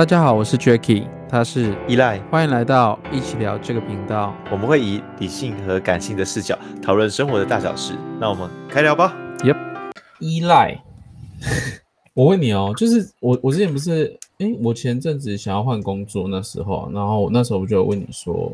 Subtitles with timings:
[0.00, 4.34] 大家好，我是 Jacky，他是依赖，欢迎来到一起聊这个频道。
[4.50, 7.92] 我们会以理性和感性的视角讨论生活的大小事。
[8.18, 9.14] 那我们开聊吧。
[9.40, 9.58] Yep，
[10.18, 10.82] 依赖。
[12.16, 18.50] 我问你哦，就是我我之前不是，诶，我前阵子想要换工作那时候，然后那时候我就问你说，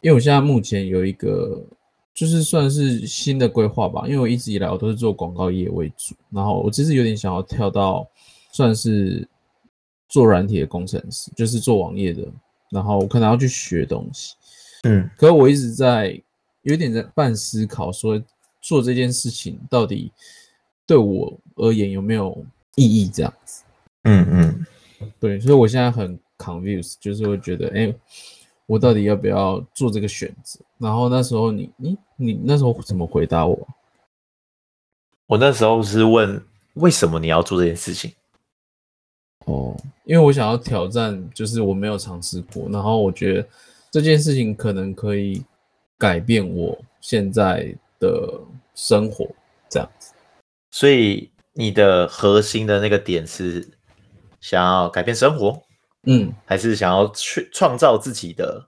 [0.00, 1.62] 因为我现在目前有一个，
[2.12, 8.04] 就是算是新的规划吧，因为我一直以来我都是做广告业为主，然后我其实有点想要跳到
[8.50, 9.28] 算是。
[10.08, 12.22] 做软体的工程师，就是做网页的，
[12.70, 14.34] 然后我可能要去学东西，
[14.82, 16.20] 嗯，可是我一直在
[16.62, 18.20] 有点在半思考，说
[18.60, 20.12] 做这件事情到底
[20.86, 22.44] 对我而言有没有
[22.74, 23.08] 意义？
[23.08, 23.62] 这样子，
[24.04, 24.66] 嗯嗯，
[25.20, 27.94] 对，所以我现在很 confused，就是会觉得，哎，
[28.66, 30.60] 我到底要不要做这个选择？
[30.78, 33.68] 然后那时候你，你，你那时候怎么回答我？
[35.26, 36.42] 我那时候是问
[36.74, 38.12] 为什么你要做这件事情？
[39.48, 43.48] 哦，因为我想要挑战，就是我没有尝试过，然后我觉得
[43.90, 45.42] 这件事情可能可以
[45.96, 48.38] 改变我现在的
[48.74, 49.26] 生活，
[49.70, 50.12] 这样子。
[50.70, 53.66] 所以你的核心的那个点是
[54.38, 55.62] 想要改变生活，
[56.02, 58.66] 嗯，还是想要去创造自己的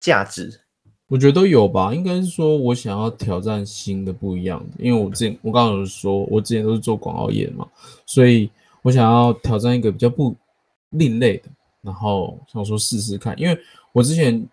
[0.00, 0.62] 价值？
[1.08, 1.92] 我觉得都有吧。
[1.92, 7.68] 应该是说我想要挑战新的、不一样的，因为我之前我刚刚有说，我之前都是做广告业嘛，
[8.06, 8.50] 所以。
[8.86, 10.32] 我想要挑战一个比较不
[10.90, 11.48] 另类的，
[11.82, 13.58] 然后想说试试看，因为
[13.90, 14.48] 我之前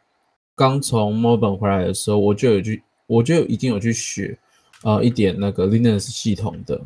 [0.55, 4.35] 刚从墨尔本回来的时候，我就有去，我就已经有去学，
[4.81, 6.81] 呃，一点那个 Linux 系统的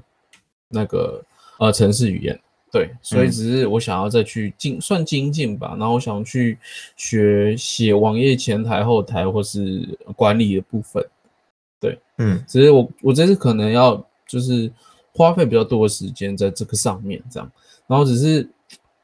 [0.67, 1.23] 那个
[1.57, 2.37] 呃程式语言，
[2.69, 6.57] 对，所以只是我想要再去精算精进吧，然后我想去
[6.97, 11.01] 学写网页前台后台或是管理的部分，
[11.79, 14.69] 对，嗯，只是我我这次可能要就是。
[15.17, 17.51] 花费比较多的时间在这个上面，这样，
[17.87, 18.47] 然后只是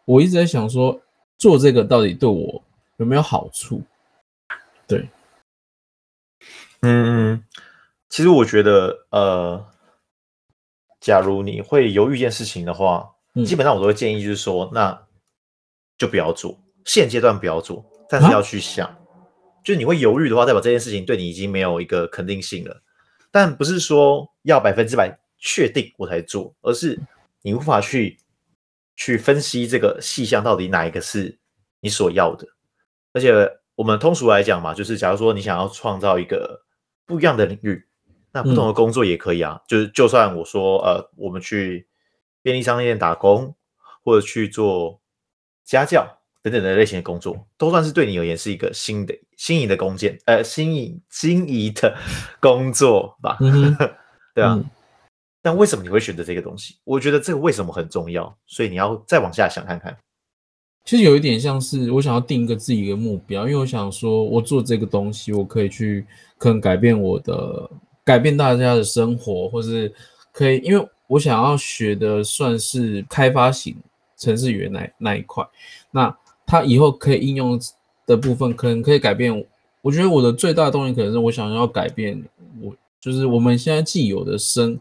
[0.05, 1.01] 我一直在想说，
[1.39, 2.63] 做这个到底对我
[2.97, 3.81] 有没有好处？
[4.87, 5.09] 对，
[6.81, 7.43] 嗯，
[8.09, 9.65] 其实我觉得，呃，
[11.01, 15.07] 假如你会犹豫一件事情的话，嗯、基本上我都会建议，就是说，那
[15.97, 18.99] 就不要做，现阶段不要做，但是要去想，啊、
[19.63, 22.83] 就是你会犹豫的话，代表这件事情对你已经没有一个肯定性了，
[23.31, 25.17] 但不是说要百分之百。
[25.45, 26.97] 确定我才做，而是
[27.41, 28.17] 你无法去
[28.95, 31.37] 去分析这个细项到底哪一个是
[31.81, 32.47] 你所要的。
[33.11, 33.33] 而且
[33.75, 36.63] 我们通俗来讲嘛，就是假如说你想要创造一个
[37.05, 37.85] 不一样的领域，
[38.31, 39.55] 那不同的工作也可以啊。
[39.55, 41.85] 嗯、就是就算我说呃，我们去
[42.41, 43.53] 便利商店打工，
[44.01, 45.01] 或者去做
[45.65, 46.07] 家教
[46.41, 51.97] 等等的类型的工作，都算是对你而言是一个新的新颖的工件，呃，新颖新颖的
[52.39, 53.37] 工作吧。
[53.41, 53.75] 嗯、
[54.33, 54.53] 对啊。
[54.53, 54.69] 嗯
[55.43, 56.77] 但为什么你会选择这个东西？
[56.85, 59.95] 我觉得这个为什么很重要，所以你要再往下想看看。
[60.85, 66.05] 其实有一点像是我想要定一个自己的目标，因为我想说，我做这个东西，我可以去
[66.37, 67.69] 可能改变我的，
[68.05, 69.93] 改变大家的生活，或是
[70.31, 73.75] 可以，因为我想要学的算是开发型
[74.17, 75.45] 程式语言那那一块，
[75.91, 77.59] 那它以后可以应用
[78.05, 79.45] 的部分，可能可以改变。
[79.81, 82.23] 我觉得我的最大的动力可能是我想要改变
[82.61, 84.79] 我，就是我们现在既有的生。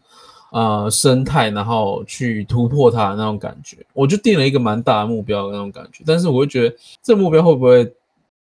[0.53, 7.91] 呃，生态，然后去突破它的那种感觉，我就定了一个蛮大的目标的那种感觉，但是我会觉得这目标会不会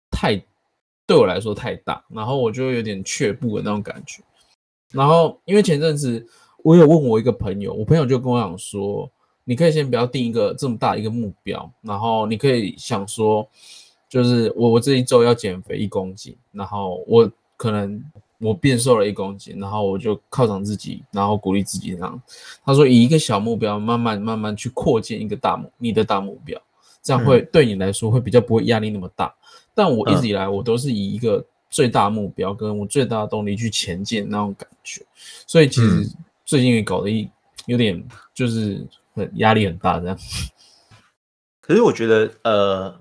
[0.10, 0.42] 太
[1.06, 4.24] 对我来说太大，然后我就有点却步的那种感觉。
[4.94, 6.26] 然后因为前阵子
[6.64, 9.12] 我有问我一个朋友，我朋友就跟我讲说，
[9.44, 13.46] 你可以先不要定一个这么大一个目标，然后你可以想说，
[14.08, 18.02] 就是我我这一周要减肥一公斤，然后我可能。
[18.40, 22.22] 我变瘦了一公斤，然后我就犒赏自己，然后鼓励自己这样。
[22.64, 26.62] 他说，以一个小目标，慢慢慢慢去扩建一个大目，你的大目标，
[27.02, 29.34] 这样会对你来说会比较不会压力那么大。
[29.74, 35.06] 但我一直以来我都是以一个最大目标跟我最大的动力去前进那种感觉，
[35.46, 36.08] 所以其实
[36.46, 37.30] 最近也搞得一
[37.66, 40.18] 有点就是很压力很大这样。
[41.60, 43.00] 可是我觉得，呃，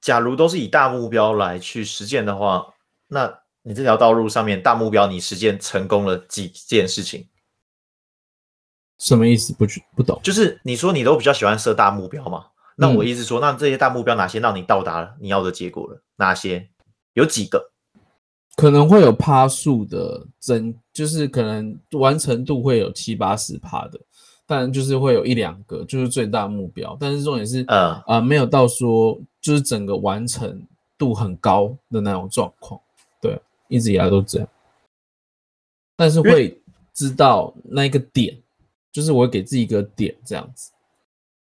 [0.00, 2.66] 假如都是以大目标来去实践的话，
[3.08, 7.26] 那你这条道路上面大目标，你实践成功了几件事情？
[8.98, 9.52] 什么意思？
[9.54, 9.66] 不
[9.96, 10.20] 不懂。
[10.22, 12.46] 就是你说你都比较喜欢设大目标嘛？
[12.76, 16.02] 那我意思说，那这些大目标哪些让你到达了你要的结果了？
[16.16, 16.68] 哪些？
[17.14, 17.72] 有几个？
[18.56, 23.98] 可能会有趴数的增，就是可能完成度会有七八十趴的，
[24.46, 30.66] 但就是会有一两个就是最大目标，但是重点是，呃啊、呃，没有到说就是整个完成
[30.98, 32.80] 度很高的那种状况。
[33.68, 33.76] 对。
[33.76, 34.48] 一直以来都这样，
[35.96, 36.60] 但是会
[36.92, 38.40] 知道那一个点，
[38.92, 40.70] 就是我会给自己一个点这样子。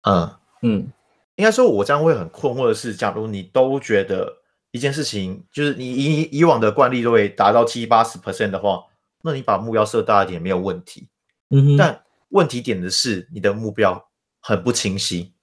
[0.02, 0.30] 嗯
[0.62, 0.92] 嗯，
[1.36, 4.32] 应该说，我这样会很困惑的是，假如你都觉得
[4.70, 8.84] 一件事情就是你以以往的惯例都会达到七八十 percent 的话，
[9.22, 11.08] 那你把目标设大一点没有问题。
[11.50, 14.08] 嗯哼，但问题点的是你的目标
[14.40, 15.34] 很不清晰。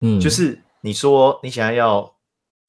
[0.00, 2.14] 嗯，就是你说你想要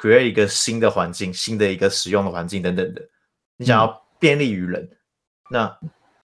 [0.01, 3.07] create 一个新的环境、新的一个使用的环境等等的，
[3.57, 4.97] 你想要便利于人，嗯、
[5.51, 5.79] 那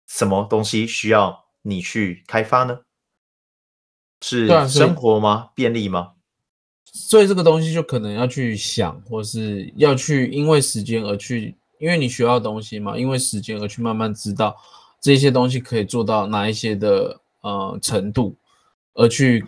[0.06, 2.82] 什么东西需要你去开发呢？
[4.22, 5.50] 是生活吗？
[5.56, 6.12] 便利吗？
[6.86, 14.56] 所以这个东西就可能要去想，或是要去因为时间而去，因为你学到东西嘛，因为时间而去慢慢知道
[15.02, 18.36] 这些东西可以做到哪一些的呃程度，
[18.94, 19.44] 而去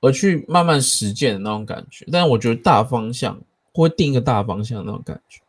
[0.00, 2.06] 而去慢慢实践的那种感觉。
[2.12, 3.40] 但是我觉得大方向
[3.72, 5.40] 会定一个大方向的那种感觉。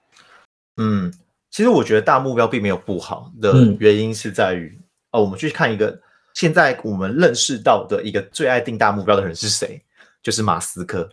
[0.78, 1.14] 嗯，
[1.50, 6.00] 其实我觉得大目标并没有不好的原因是在于，嗯、哦，我们去看一个。
[6.34, 9.82] 现在我们认识到的一个最爱定大目标的人是谁？
[10.22, 11.10] 就是马斯克。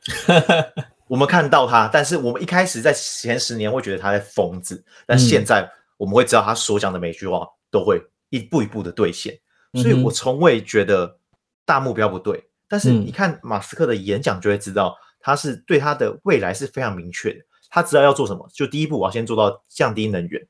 [1.08, 5.66] 我们看到他，但是我们一开始在前十年会觉得他在疯子，但现在
[5.96, 9.34] 我们会知道他所讲的每句话都会一步一步的兑现。
[9.72, 11.16] 所以我从未觉得
[11.64, 17.38] 大目标不对，但是你看马斯克的演讲就会知道，他是对他的未来是非常明确的。
[17.70, 20.44] 他知道要做什么，就第一步我要先做到降低能源，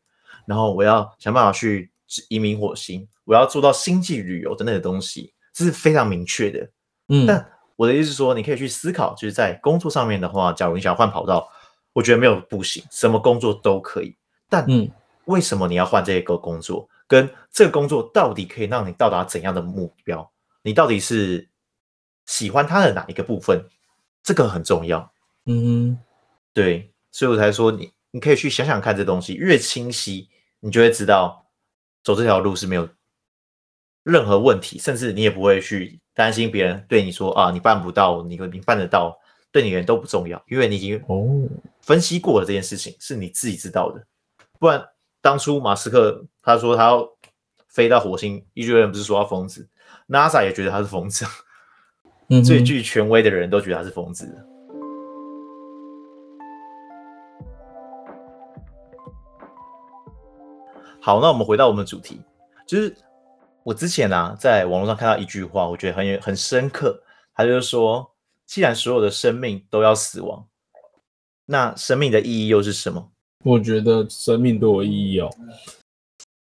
[0.46, 1.92] 然后我要想办法去
[2.30, 3.06] 移民火星。
[3.24, 6.66] 我要做到星际旅游的那个东西，这是非常明确的。
[7.08, 11.46] 嗯，但我的意思是说，你可以去思考，就是在工作上面的话，假如你想要换跑道，
[11.92, 14.16] 我觉得没有不行，什么工作都可以。
[14.48, 14.90] 但嗯，
[15.26, 16.88] 为什么你要换这个工作？
[17.06, 20.26] 跟这个工作到底可以让你到达怎样的目标？
[20.62, 21.46] 你到底是
[22.26, 23.64] 喜欢他的哪一个部分？
[24.22, 25.12] 这个很重要。
[25.46, 25.98] 嗯，
[26.52, 30.28] 对，所以我才说你，你可以去想想看，这东西越清晰，
[30.60, 31.46] 你就会知道
[32.02, 32.88] 走这条路是没有。
[34.02, 39.18] 任何问题，甚至你也不会去担心别人对你说啊，你办不到，你你办得到，
[39.50, 41.48] 对你的人都不重要，因为你已经哦
[41.80, 44.06] 分析过了这件事情，是你自己知道的。
[44.58, 44.86] 不然
[45.22, 47.08] 当初马斯克他说他要
[47.68, 49.66] 飞到火星，一堆人不是说他疯子
[50.08, 51.24] ，NASA 也觉得他是疯子，
[52.28, 54.26] 嗯，最具权威的人都觉得他是疯子。
[61.00, 62.20] 好，那我们回到我们的主题，
[62.66, 62.94] 就是。
[63.66, 67.02] 我之前呢、啊，在网络上看到一句话，我觉得很有很深刻。
[67.34, 68.06] 他就是说，
[68.44, 70.46] 既然所有的生命都要死亡，
[71.46, 73.10] 那生命的意义又是什么？
[73.42, 75.30] 我觉得生命都有意义哦。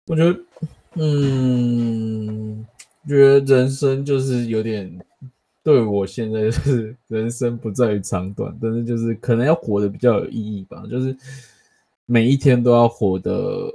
[0.08, 0.38] 我觉得，
[0.96, 2.66] 嗯，
[3.08, 4.98] 觉得人生就是有点，
[5.66, 11.16] 对我现在就是 人生不在于长短，但是就是可能要活得比较有意义吧，就是
[12.06, 13.74] 每一天都要活得。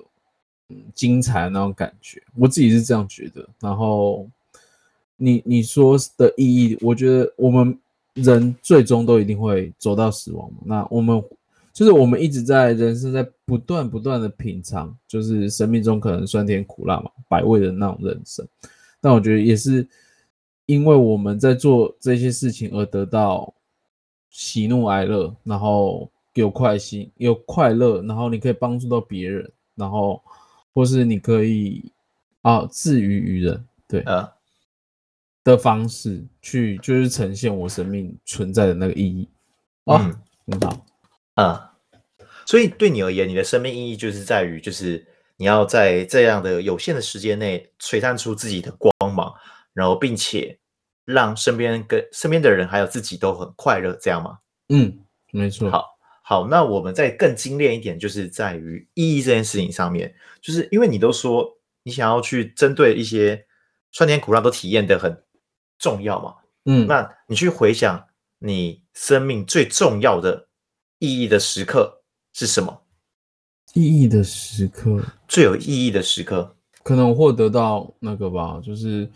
[0.95, 3.45] 精彩那种感觉，我自己是这样觉得。
[3.59, 4.25] 然后
[5.17, 7.77] 你你说的意义，我觉得我们
[8.13, 10.59] 人最终都一定会走到死亡嘛。
[10.63, 11.21] 那我们
[11.73, 18.47] 就是我们一直在人生在不断不断的品尝，就是生命中可能酸甜苦辣嘛，百味的那种人生。
[19.01, 19.85] 但我觉得也是
[20.65, 23.53] 因为我们在做这些事情而得到
[24.29, 30.21] 喜怒哀乐，然后有快心有快乐，然后你可以帮助到别人，然后。
[30.73, 31.91] 或是你可以
[32.43, 34.31] 啊，自娱于人，对啊
[35.43, 39.27] 的方式去，就是呈现我生命存在的那个意义。
[39.83, 39.97] 哦，
[40.47, 40.85] 很好，
[41.33, 41.73] 啊，
[42.45, 49.33] 所以对你而言，你的生命意义就是在于，就是你要在这样的有限的时间内璀璨出自己的光芒，
[49.73, 50.59] 然后并且
[51.05, 54.39] 让身边跟身边的人还有自己都很快乐，这样吗？
[54.69, 54.99] 嗯，
[55.31, 55.69] 没错。
[55.69, 55.87] 好。
[56.23, 63.45] 好，那我们再更精炼一点，就是在于意义这件事情上面，就是因为你都说你想要去针对一些
[63.91, 65.23] 酸甜苦辣都体验的很
[65.77, 66.35] 重要嘛，
[66.65, 68.07] 嗯，那你去回想
[68.39, 70.47] 你生命最重要的
[70.99, 72.01] 意义的时刻
[72.31, 72.83] 是什么？
[73.73, 79.09] 意义的时刻，最有意义的时刻，可能获得到那个吧，就是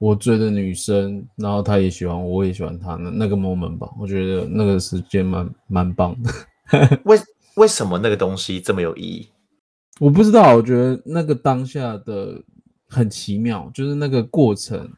[0.00, 6.32] 我追的女生，然后她也喜欢我，我也喜欢她，那那个 moment 吧，我觉得那个时间蛮蛮棒的。
[7.04, 7.18] 为
[7.56, 9.28] 为什么那个东西这么有意义？
[9.98, 12.42] 我不知道，我觉得那个当下的
[12.88, 14.90] 很奇妙，就是那个过程。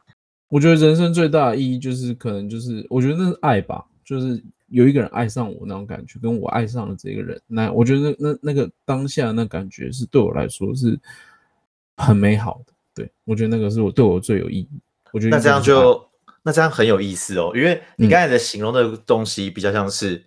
[0.49, 7.41] 我觉得人生最大的意义就是，可能就是我觉得那是爱吧，就是有一个人爱上我那种感觉，跟我爱上了这个人。
[7.49, 10.97] 那我觉得那那那个当下那感觉是对我来说是
[11.97, 12.73] 很美好的。
[12.95, 14.69] 对，我觉得那个是我对我最有意义。
[15.13, 16.11] 我觉得那这样就
[16.43, 20.27] 那这样很有意思哦，因为你刚才的形容的东西比较像是。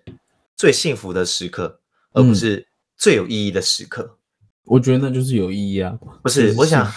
[0.58, 1.82] 最幸福的时刻，
[2.14, 2.66] 而不是
[2.96, 4.04] 最有意义的时刻。
[4.04, 4.18] 嗯、
[4.64, 6.00] 我觉得那就是有意义啊！
[6.24, 6.90] 不是，是我想，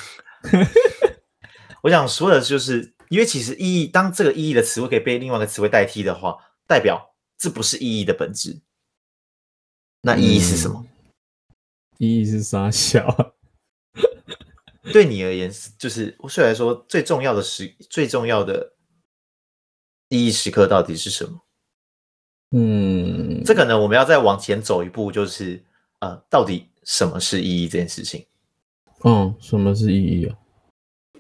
[1.83, 6.37] 我想说的就是，因为其实意义，当这个意义的词汇可以被另外一个词汇代替的话，
[6.68, 8.61] 代表这不是意义的本质。
[10.02, 10.87] 那意义是什么？
[10.87, 10.88] 嗯、
[11.99, 13.35] 意义是啥小？
[14.92, 18.75] 对你而言，就是虽然说最重要的时最重要的
[20.09, 21.40] 意义时刻到底是什么？
[22.50, 25.62] 嗯，这个呢，我们要再往前走一步，就是
[25.99, 28.25] 呃，到底什么是意义这件事情？
[29.04, 30.37] 嗯，什么是意义啊？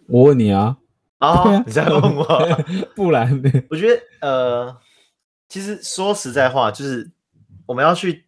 [0.08, 0.78] 我问你啊，
[1.18, 2.24] 啊，你在问我？
[2.96, 3.50] 不然呢？
[3.70, 4.80] 我觉得呃，
[5.48, 7.10] 其实说实在话，就是
[7.66, 8.24] 我们要去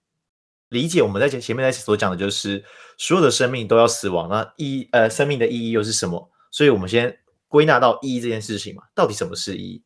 [0.70, 2.64] 理解我们在前前面在所讲的，就是
[2.96, 6.30] 所有的生命都要死亡，那意义呃，生命的意义又是什么？
[6.50, 9.84] 所以我们先归纳到意义这件事情嘛，到底什么是意义？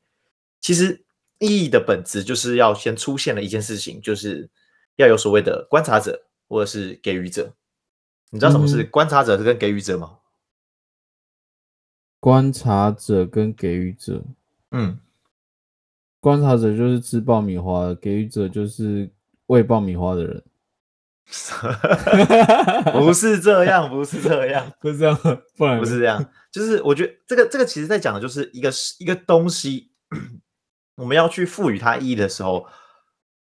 [0.60, 1.02] 其实。
[1.40, 4.48] 意义的本质就是要先出现了一件事情，就是
[4.96, 7.52] 要有所谓的观察者或者是给予者。
[8.30, 10.18] 你知道什么是观察者跟给予者吗？
[12.20, 14.22] 观察者跟给予者，
[14.70, 14.98] 嗯，
[16.20, 19.10] 观察者就是吃爆米花的，给予者就是
[19.46, 20.42] 喂爆米花的人。
[22.92, 25.18] 不是这样，不是这样，不是这样，
[25.56, 26.24] 不然不是这样。
[26.52, 29.90] 就是我觉得这个这个其实在讲的就是一个一个东西。
[30.96, 32.68] 我们要去赋予它意义的时候，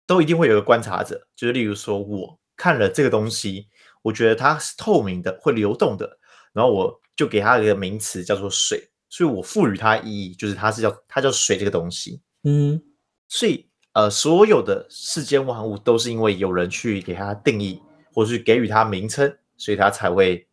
[0.06, 3.68] 都一定会有一个观察者，就是例如说，我看了这个东西，
[4.00, 6.18] 我觉得它是透明的，会流动的，
[6.54, 12.22] 然后我就给它一个名词叫做水，所以我赋予它意义，就是它是叫它叫水这个东西。
[12.44, 12.82] 嗯，
[13.28, 17.80] 所以呃，所有的世间万物都是因为有人去给它定义，
[18.12, 20.46] 或是给予它名称，所以它才会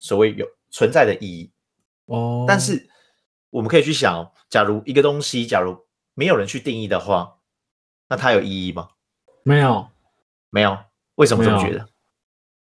[0.00, 1.52] 所谓有存在的意义。
[2.06, 2.88] 哦，但是
[3.50, 7.36] 我们可以去想，假如一个东西，假如没有人去定义的话，
[8.08, 8.88] 那它有意义吗？
[9.44, 9.86] 没有，
[10.50, 10.76] 没有。
[11.14, 11.86] 为什么这么觉得？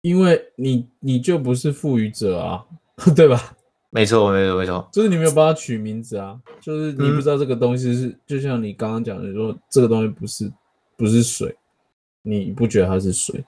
[0.03, 2.67] 因为你你就不是赋予者啊，
[3.17, 3.57] 对吧？
[3.95, 4.89] 没错，没错，没错。
[4.93, 10.53] 就是你没有帮它取名字啊，就是你不知道这个东西是，嗯、就像你刚刚讲的说，说这个东西不是
[10.97, 11.55] 不是水，
[12.23, 13.45] 你不觉得它是水？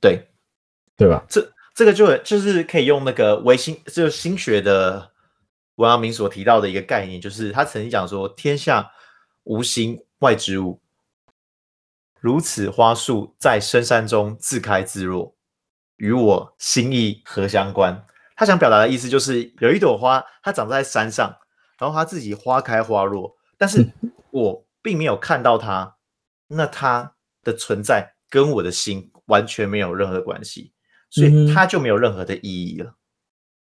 [0.00, 0.26] 对，
[0.96, 1.24] 对吧？
[1.28, 5.12] 这这个就就是可以用那个唯心，就是心学的。
[5.76, 8.92] 王阳明所提到的一个概念，就是他曾经讲说：“天下
[9.42, 10.80] 无形外之物，
[12.20, 15.34] 如此花树在深山中自开自落，
[15.96, 21.36] 与我心意何相关？”他想表达的意思就是，有一朵花，它长在山上，
[21.78, 23.92] 然后它自己花开花落，但是
[24.30, 25.96] 我并没有看到它，
[26.48, 30.72] 那它的存在跟我的心完全没有任何的关系，
[31.10, 32.94] 所以它就没有任何的意义了。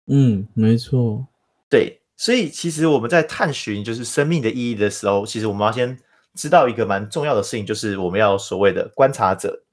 [0.06, 1.26] 嗯，没错，
[1.68, 2.00] 对。
[2.14, 5.98] 所以，其实我们在探寻就是生命的意义的时候，其实我们要先
[6.34, 9.64] 知道一个蛮重要的事情，就是我们要所谓的观察者。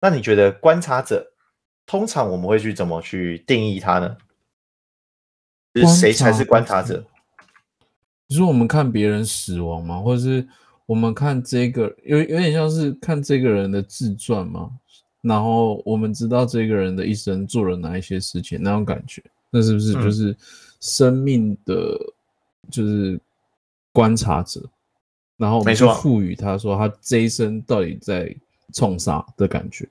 [0.00, 1.32] 那你觉得观察者
[1.88, 4.16] 通常我们会去怎么去定义它呢？
[5.74, 7.04] 就是谁才是观察者？
[8.28, 9.98] 你说我们看别人死亡吗？
[9.98, 10.46] 或者是
[10.86, 14.70] 我们看这个有有点像是看这个人的自传吗？
[15.22, 20.30] 然后我们知道这个人的一生做了哪一些事情，那种感觉，那是不是就是？
[20.30, 20.36] 嗯
[20.80, 21.74] 生命的
[22.70, 23.18] 就是
[23.92, 24.62] 观察者，
[25.36, 28.32] 然后我们就赋予他说他这一生到底在
[28.72, 29.88] 冲啥的感觉。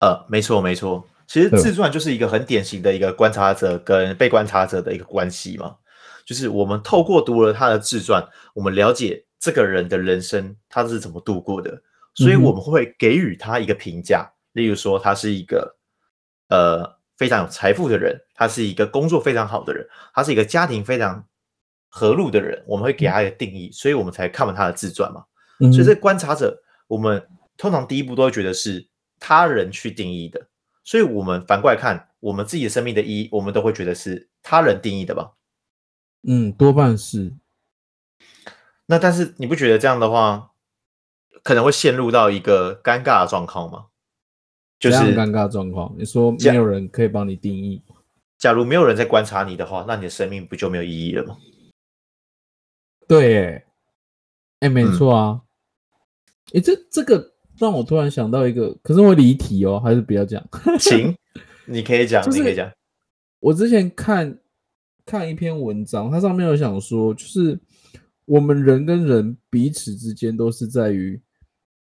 [0.00, 5.76] 呃，没错没错，其实自传就是一个很典型的一个观察者跟被观察者的一个关系嘛。
[6.24, 11.82] 就是我们透过读了他的自传，我们了解这个人的人生他是怎么度过的，
[12.14, 15.76] 所以我们会给予他一个评价，例如说他是一个
[16.48, 16.96] 呃。
[17.18, 21.26] 非常有财富的人，他是一个工作非常好的人，他是一个家庭非常
[21.88, 25.24] 和睦的人，我们会给他一个定义，所以我们才看完他的自传嘛。
[25.60, 28.86] 嗯、所以这观察者，我们通常第一步都会觉得是
[29.18, 30.46] 他人去定义的，
[30.86, 35.32] 所以我们反过来看我们自己的生命的意义，我们都会觉得是他人定义的吧？
[36.22, 37.34] 嗯，多半是。
[38.86, 40.52] 那但是你不觉得这样的话，
[41.42, 43.86] 可能会陷入到一个尴尬的状况吗？
[44.78, 45.92] 就是尴尬状况。
[45.98, 47.82] 你说没有人可以帮你定义，
[48.38, 51.36] 假如没有人在观察你的话，那你的生命不就没有意义了吗？
[53.08, 53.66] 对，哎，
[54.60, 55.42] 哎，没错啊。
[56.52, 60.42] 哎、嗯，这这个让我突然想到一个，可是我离题哦，还是不要讲。
[60.78, 61.16] 行，
[61.66, 62.70] 你可以讲，就是、你可以讲。
[63.40, 64.38] 我之前看
[65.04, 67.58] 看一篇文章，它上面有想说，就是
[68.24, 71.20] 我们人跟人彼此之间都是在于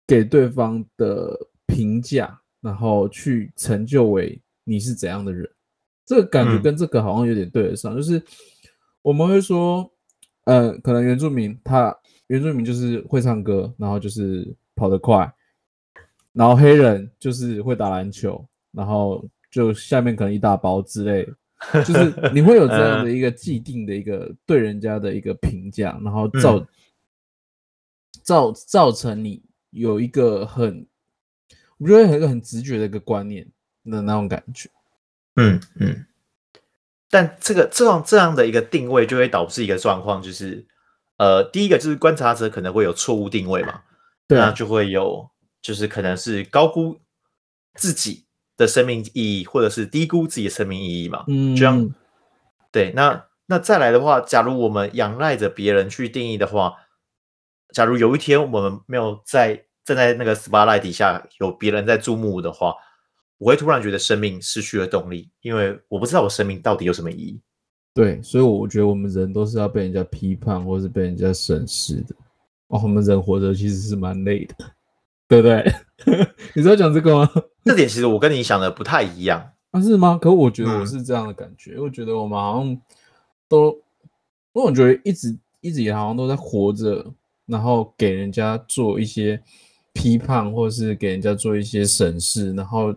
[0.06, 2.38] 给对方的评价。
[2.62, 5.50] 然后去成就为你是怎样的人，
[6.06, 7.92] 这个感觉跟这个好像有点对得上。
[7.92, 8.22] 嗯、就是
[9.02, 9.92] 我们会说，
[10.44, 11.92] 呃，可能原住民他
[12.28, 15.28] 原住民就是会唱歌，然后就是跑得快，
[16.32, 21.28] 然后黑人就是会打篮球，然后就下面可能一大包之类，
[21.84, 26.66] 就是你会有这样的一个既定的一个对人家的一个评价，然后造、嗯、
[28.22, 30.86] 造造成你有一个很，
[31.78, 33.46] 我觉得有一个很直觉的一个观念
[33.84, 34.70] 的那种感觉。
[35.36, 36.06] 嗯嗯。
[37.10, 40.66] 但这个这样这样的一个定位就会导致一个状况，就是
[41.18, 43.82] 呃，第一个就是观察者可能会有错误定位嘛，
[44.26, 45.28] 对啊，那就会有
[45.62, 47.00] 就是可能是高估
[47.74, 48.26] 自己
[48.56, 51.24] 的生命意义，或者是低估自己的生命意义嘛。
[51.28, 51.94] 嗯，这样
[52.70, 52.92] 对。
[52.94, 56.74] 那那再来的话，假如我们仰赖着别人去定义的话，
[57.72, 62.74] 假如有一天我们没有在站在那个 spotlight 底下，有别人在注目的话。
[63.38, 67.40] 我会突然觉得生命失去了动力，因为我不知道我生命到底有什么意义。
[67.92, 72.14] 对，所以我觉得我们人都是要被人家批判，或是被人家审视的。
[72.68, 74.54] 哦，我们人活着其实是蛮累的，
[75.32, 75.64] 对不对？
[76.54, 77.30] 你知道讲这个吗？
[77.64, 80.18] 这点其实我跟你想的不太一样啊，是吗？
[80.20, 82.78] 可我觉得我是这样的感觉，嗯、我觉得我们好像
[83.48, 83.68] 都，
[84.52, 87.06] 因为我总觉得一直一直也好像都在活着，
[87.46, 89.42] 然后给人家做一些
[89.92, 92.94] 批判，或是给人家做一些审视，然后。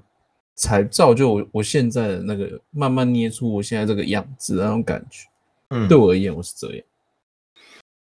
[0.57, 5.27] 才造就我我现在的那个慢慢捏出我现在这个样子的那种感觉，
[5.67, 6.85] 嗯，对我而言我是这样。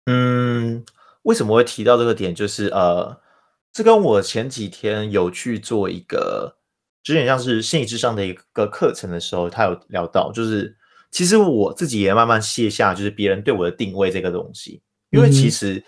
[0.05, 0.85] 嗯，
[1.23, 2.33] 为什么会提到这个点？
[2.33, 3.19] 就是呃，
[3.79, 6.57] 这跟我前几天有去做一个，
[7.05, 10.77] 就有点像是心理智商的一个课程的时候，他有聊到，就是
[11.13, 15.81] 其实我自己也慢慢卸下，就是别人对我的定位这个东西，因为其实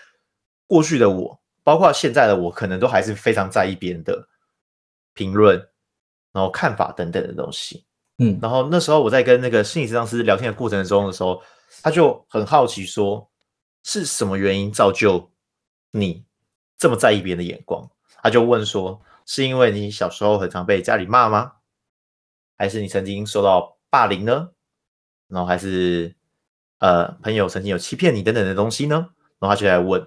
[0.69, 4.29] 过去的我，包括现在的我，可能都还是非常在意别人的
[5.13, 5.61] 评论。
[6.33, 7.85] 然后看法等等的东西，
[8.19, 11.43] 嗯，然后那时候我在跟那个心理智商师聊天的过程中的时候，
[11.83, 13.29] 他就很好奇说，
[13.83, 15.33] 是什么原因造就
[15.91, 16.25] 你
[16.81, 17.91] 这么在意别人的眼光？
[18.23, 21.53] 他就问说，是因为你小时候很常被家里骂吗？
[22.57, 24.49] 还是你曾经受到霸凌呢？
[25.29, 26.17] 然后还是
[26.79, 29.11] 呃朋友曾经有欺骗你等等的东西呢？
[29.39, 30.07] 然后他就来问，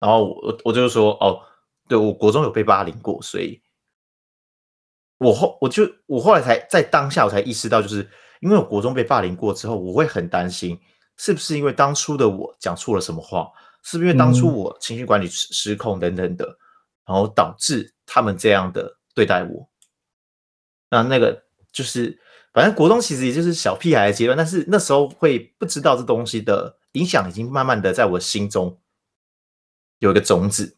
[0.00, 1.42] 然后我我就说，哦，
[1.88, 3.62] 对，我国中有被霸凌过，所以。
[5.18, 8.10] 我后我就我后来才在当下我才意识到，就是
[8.40, 10.80] 因为我国中被霸凌过之后，我会很担心，
[11.16, 13.48] 是不是因为当初的我讲错了什么话，
[13.82, 16.56] 是不是因为当初我情绪管理失失控等等的，
[17.06, 19.68] 然后导致他们这样的对待我。
[20.90, 22.18] 那那个就是，
[22.52, 28.78] 反正国中其实也就是小屁孩的阶段，但是那时候会不知道这东西的影响，已经慢慢的在我心中
[29.98, 30.76] 有一个种子。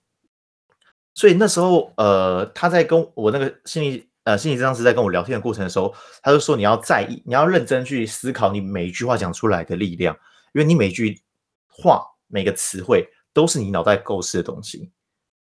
[1.15, 4.09] 所以那时候，呃，他在跟我那个心理。
[4.25, 10.17] 呃，心理治疗师在跟我聊天的过程的时候，他就说你要在意，你要认真去思考你每一句话讲出来的力量，
[10.55, 11.21] 因为你每一句
[11.67, 12.03] 话、
[12.35, 14.91] 每个词汇都是你脑袋构思的东西。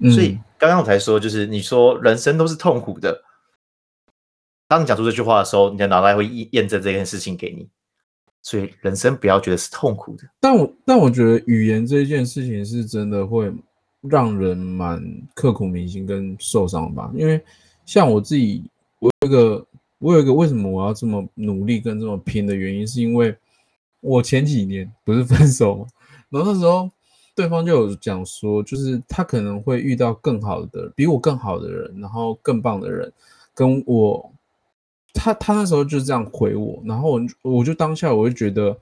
[0.00, 3.22] 嗯、所以刚刚我才说，就是你说人生都是痛苦的，
[4.66, 7.68] 当你讲出这句话的时候，你的脑袋会验验证这件事情给你。
[8.42, 10.24] 所以人生不要觉得是痛苦的。
[10.40, 13.52] 但我但我觉得语言这件事情是真的会
[14.00, 15.00] 让人蛮
[15.34, 17.40] 刻骨铭心跟受伤吧，因为。
[17.84, 18.62] 像我自己，
[19.00, 19.66] 我有一个，
[19.98, 23.36] 我有一个，为什么我要这么努力跟这么拼的原因，是因为
[24.00, 25.86] 我前几年不是分手嘛，
[26.32, 26.90] 然后那时候
[27.34, 33.12] 对方就有讲说，就是他可能会遇到更好的，比我更好的人，然后更棒的人，
[33.54, 34.32] 跟我，
[35.12, 38.76] 他他那时候就这样回我，然后我我就当下我就觉得，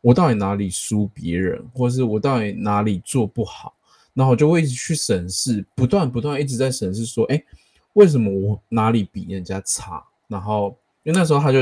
[0.00, 3.72] 我到底哪里输别人，或是我到底哪里做不好，
[4.12, 7.42] 然后我就会一直去审视，不断不断一直在审视说，哎。
[7.94, 10.04] 为什么我哪里比人家差？
[10.28, 11.58] 然后因为那时候他就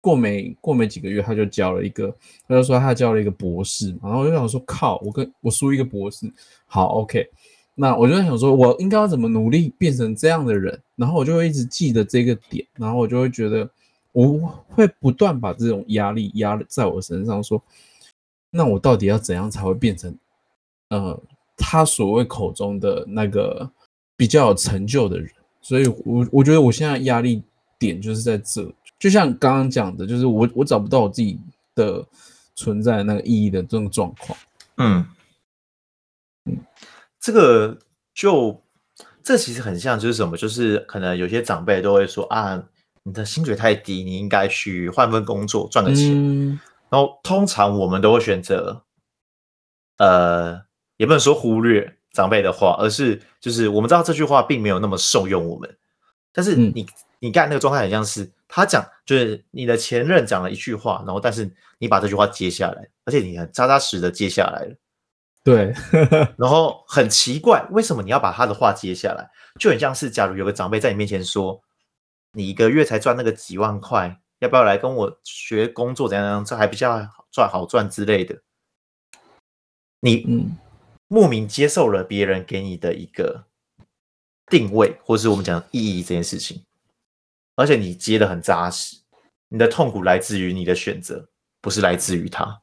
[0.00, 2.14] 过没过没几个月，他就交了一个，
[2.46, 4.00] 他就说他交了一个博士嘛。
[4.04, 6.32] 然后我就想说，靠，我跟我输一个博士，
[6.66, 7.28] 好，OK。
[7.74, 10.80] 那我就在想说，我应该要怎么努力变成这样的人？
[10.96, 13.68] 然后我就会一直记得这个点，然后我就会觉得
[14.12, 17.62] 我会不断把这种压力压在我身上，说，
[18.50, 20.16] 那我到底要怎样才会变成
[20.90, 21.20] 呃
[21.56, 23.70] 他所谓口中的那个？
[24.18, 25.30] 比较有成就的人，
[25.60, 27.40] 所以我我觉得我现在压力
[27.78, 31.38] 点就是在这，就像刚刚讲的，就是我我找不到我自己
[31.74, 32.04] 的
[32.54, 34.38] 存在那个意义的这种状况。
[34.76, 35.06] 嗯
[36.44, 36.58] 嗯，
[37.20, 37.78] 这个
[38.14, 38.60] 就
[39.22, 40.36] 这其实很像，就是什么？
[40.36, 42.62] 就是可能有些长辈都会说啊，
[43.02, 46.12] 你的薪水太低，你应该去换份工作赚个钱。
[46.14, 48.82] 嗯，然后通常我们都会选择，
[49.98, 50.62] 呃，
[50.96, 51.94] 也不能说忽略。
[52.10, 55.76] 长辈的话，而是就是我们知道这句话并没有那么受用我们，
[56.32, 56.86] 但是你、嗯、
[57.20, 64.74] 你干那个状态很像是他讲，就是你的前任讲了一句话，然后但是你把这句话接下来，而且你很扎扎实的接下来了，
[65.44, 65.72] 对，
[66.36, 69.30] 然后很奇怪，为什么你要把他的话接下来？
[69.60, 71.62] 就很像是假如有个长辈在你面前说，
[72.32, 76.08] 你一个月才赚那个几万块，要不要来跟我学工作？
[76.08, 78.40] 怎样怎样，这还比较赚好赚之类的，
[80.00, 80.56] 你嗯。
[81.10, 83.46] 莫名接受了别人给你的一个
[84.50, 86.62] 定位，或是我们讲意义这件事情，
[87.58, 88.96] 而且你接的很扎实，
[89.48, 91.28] 你的痛苦来自于你的选择，
[91.60, 92.62] 不是来自于他。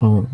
[0.00, 0.26] 嗯。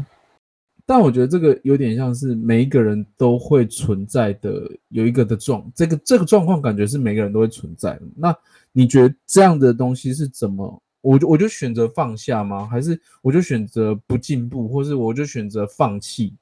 [0.86, 8.02] 但我觉得这个有点像是每一个人都会存在的有一个的状，这个这个状况感觉是每个人都会存在的。
[8.16, 8.34] 那
[8.72, 10.82] 你觉得这样的东西是怎么？
[11.02, 12.66] 我就我就选择放下吗？
[12.66, 16.34] 还是我就选择不进步，或是我就选择放弃？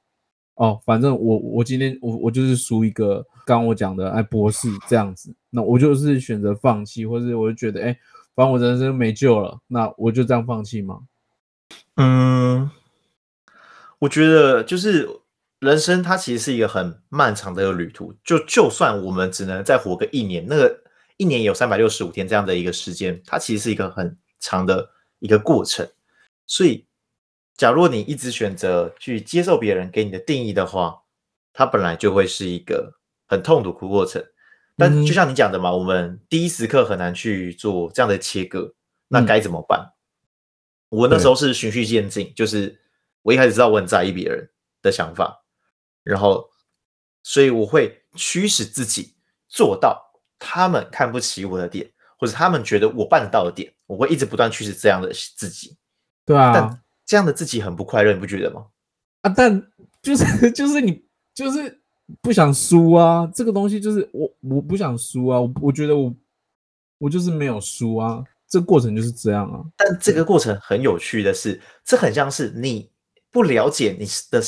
[0.55, 7.97] 哦，反正我我今天我我就是输一个，刚我讲的哎博士这样子，那我就是选择放弃，或是我就觉得哎，
[8.35, 10.99] 反正我人生没救了，那我就这样放弃吗？
[11.95, 12.69] 嗯。
[13.99, 15.07] 我觉得就是
[15.59, 18.11] 人生，它其实是一个很漫长的一个旅途。
[18.23, 20.75] 就就算我们只能再活个一年，那个
[21.17, 25.87] 一年有三百六十五天这样的一个时间，它其实是一个很长的一个过程。
[26.47, 26.83] 所以，
[27.55, 31.01] 假如你一直选择去接受别人给你的定义的话，
[31.53, 32.93] 它本来就会是一个
[33.27, 34.23] 很痛苦的过程。
[34.77, 38.73] 但就像你讲的嘛，嗯、我们第一时刻很难去做这样的切割，
[39.07, 39.93] 那该怎么办？
[40.89, 42.79] 嗯、我那时候是循序渐进，就是。
[43.23, 44.49] 我一开始知道我很在意别人
[44.81, 45.43] 的想法，
[46.01, 46.49] 然后，
[47.21, 49.13] 所以我会驱使自己
[49.47, 51.87] 做到他们看不起我的点，
[52.17, 55.77] 或者他们觉得我办得到的点，我会一直不断驱使这样的自己。
[56.25, 58.67] 对啊，但这样的自己很不快乐，你不觉得吗？
[59.19, 59.61] 啊，但
[60.01, 61.81] 就是 就是你就是
[62.21, 66.15] 不想输啊，这个东西就是我我不想输啊，我我觉得我
[66.99, 69.59] 我就是没有输啊，这个过程就是这样啊。
[69.75, 72.89] 但这个过程很有趣的是，这很像是你。
[73.33, 74.41] 不了解你的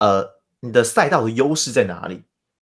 [0.00, 0.26] 呃
[0.60, 2.22] 你的赛道的优势在哪里，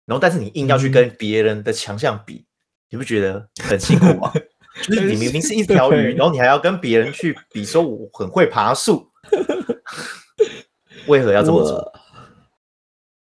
[0.06, 2.46] 然后但是你硬要去跟别人的强项比，嗯、
[2.92, 4.34] 你不觉得很辛苦吗？
[4.84, 9.10] 就是你明明是一条鱼，然后你还要跟别人去比，说我很会爬树，
[11.08, 11.94] 为何要这么做？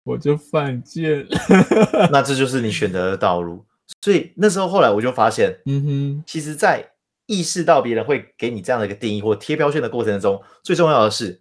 [0.04, 1.26] 我，就犯贱，
[2.12, 3.64] 那这就是你选择的道路。
[4.00, 6.92] 所以那时候后来我就发现，嗯哼，其实，在
[7.26, 11.40] 意识到别人会给你这样的一个定义或贴标签的过程中，最重要的是。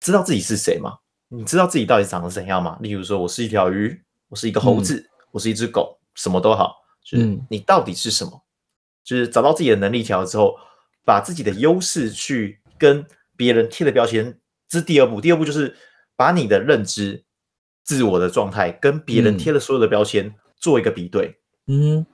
[0.00, 0.98] 知道自己是谁吗？
[1.28, 2.76] 你知道自己到底长得怎样吗？
[2.82, 6.76] 例如说，我是一条鱼，我是一个猴子，嗯、我是一只狗，什么都好。
[7.02, 8.30] 就是你到底是什么？
[8.34, 8.43] 嗯、
[9.04, 10.56] 就是找到自己的能力条之后，
[11.04, 14.38] 把自己的优势去跟别人贴的标签，
[14.68, 15.20] 这是第二步。
[15.20, 15.76] 第二步就是
[16.16, 17.24] 把你的认知、
[17.84, 21.38] 自我的状态跟别人贴的所有的标签做一个比对。
[21.66, 22.04] 嗯，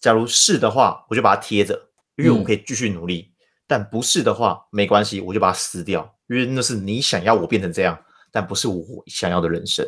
[0.00, 3.30] 假如是的话，我就把它贴着，因为我可以继续努力。
[3.30, 3.34] 嗯、
[3.66, 6.16] 但不是的话，没关系，我就把它撕掉。
[6.28, 7.98] 因为那是你想要我变成这样，
[8.30, 9.84] 但不是我想要的人生。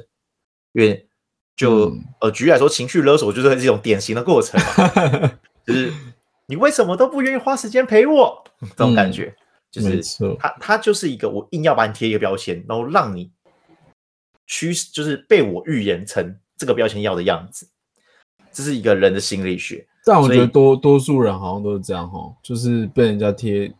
[0.73, 1.09] 因为
[1.55, 4.61] 就、嗯、呃，举例来说，情绪勒索就是这种典型的过程，
[5.65, 5.93] 就是
[6.47, 8.43] 你为什么都不愿意花时间陪我？
[8.61, 13.31] 这种感觉，嗯、就是他他就是一个我硬要把你贴一个标签，然后让你
[14.47, 17.69] 驱使，就是被我预言成这个标签要的样子。
[18.53, 19.87] 这是一个人的心理学。
[20.05, 23.73] 但我觉得多多数人好像都是这样哈，就是被人家贴。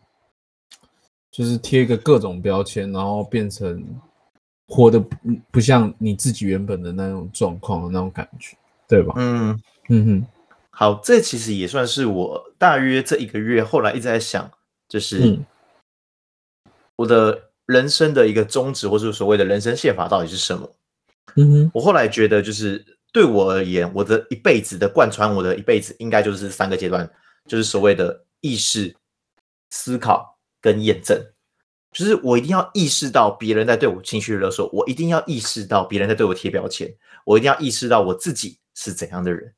[1.35, 3.83] 就是贴一个各种标签，然后变成
[4.67, 5.17] 活得不
[5.49, 8.55] 不像你自己原本的那种状况的那种感觉，
[8.87, 9.15] 对吧？
[9.17, 10.27] 嗯嗯哼，
[10.75, 14.51] 好，这其实也算是我大约这一个月后来一直在想，
[14.89, 15.39] 就是
[16.95, 20.75] 我的人生的一个宗旨，或者所谓的人生宪法到底是什么？
[21.35, 27.09] 嗯哼，我后来觉得，就是对我而言，我的一辈子的贯穿，我的一辈子应该就是三个阶段，
[27.47, 28.95] 就是所谓的意识、
[29.69, 30.31] 思考。
[30.63, 31.21] 跟验证，
[31.91, 36.89] 就是我一定要意识到别人在对我情绪勒索，我一定要意识到别人在对我贴标签，
[37.25, 39.53] 我一定要意识到我自己是怎样的人。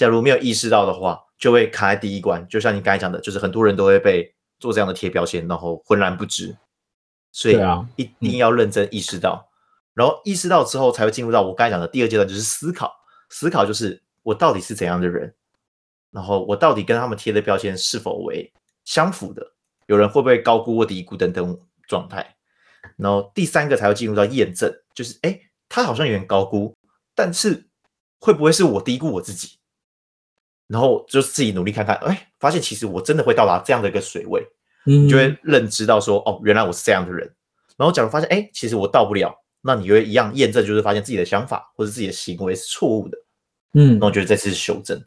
[0.00, 2.48] 假如没有意识到的话，就会卡在第一关。
[2.48, 6.56] 就像你刚才讲的，就是很多人都会被做这样的贴标签，然后浑然不知。
[7.32, 9.50] 所以啊，一定要认真意识到，
[9.92, 12.90] 然后意识到之后，才会进入到我刚才讲的第二阶段，就是思考。
[13.28, 15.34] 思考就是我到底是怎样的人，
[16.10, 18.50] 然后我到底跟他们贴的标签是否为
[18.86, 19.52] 相符的。
[19.84, 22.36] 有人会不会高估或低估等等状态，
[22.96, 26.74] 然后第三个才会进入到验证，就是哎，他好像有点高估，
[27.14, 27.68] 但是
[28.18, 29.59] 会不会是我低估我自己？
[30.70, 34.46] 然后就自己努力看看，哎，发现其实我真的会到达这样的一个水位，
[34.86, 37.28] 嗯，你就会认知到说，哦，原来我是这样的人。
[37.76, 43.18] 然后假如发现，哎，其实我到不了，那你会一样验证，就是发现自己的想法或者自己的行为是错误的，
[43.74, 45.02] 嗯，那我觉得这次是修正。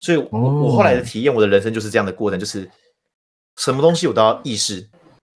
[0.00, 2.70] 所以我，后来的体验，我的人生就是这样的过程，就是。
[3.56, 4.84] 什么东西我都要意识，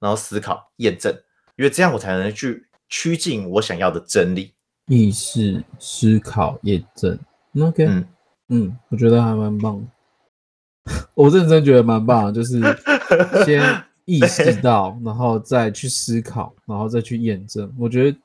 [0.00, 1.12] 然后思考、验证，
[1.57, 4.52] 因为这样我才能去趋近我想要的真理。
[4.88, 7.16] 意识、思考、验证
[7.61, 8.04] ，OK，嗯
[8.49, 9.87] 嗯，我觉得还蛮棒。
[11.15, 12.61] 我认真觉得蛮棒，就是
[13.45, 13.63] 先
[14.07, 17.71] 意识到， 然后再去思考，然后再去验证。
[17.79, 18.19] 我觉得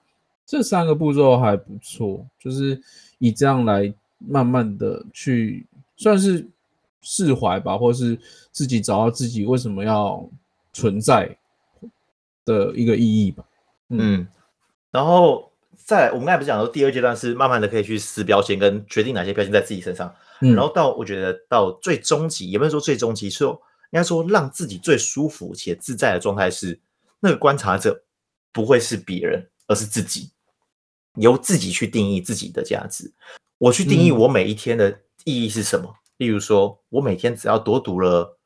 [0.45, 2.81] 这三个步骤还不错，就是
[3.17, 5.65] 以这样来慢慢的去
[5.97, 6.47] 算是
[7.01, 8.17] 释怀吧，或是
[8.51, 10.25] 自己找到自己为什么要
[10.71, 11.35] 存在
[12.45, 13.43] 的一个意义吧。
[13.89, 14.27] 嗯，嗯，
[14.89, 15.51] 然后
[15.85, 23.51] 再来我们刚才不是讲说第二阶段是慢慢的可以去撕标签跟决定哪些标签在自己身上，嗯，然后到我觉得到最终极，也不能说最终极，说
[23.91, 26.79] 应该说让自己最舒服且自在的状态是
[27.19, 28.03] 那个观察者
[28.51, 30.31] 不会是别人，而是自己，
[31.15, 33.11] 由自己去定义自己的价值。
[33.57, 34.91] 我去定义我每一天的
[35.23, 35.89] 意义是什么？
[35.89, 38.37] 嗯、例如说，我每天只要多读了